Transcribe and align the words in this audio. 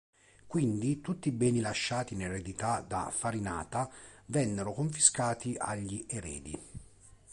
Quindi 0.47 0.99
tutti 0.99 1.27
i 1.27 1.31
beni 1.31 1.59
lasciati 1.59 2.15
in 2.15 2.23
eredità 2.23 2.81
da 2.81 3.11
Farinata 3.11 3.87
vennero 4.29 4.73
confiscati 4.73 5.53
agli 5.55 6.03
eredi. 6.07 6.57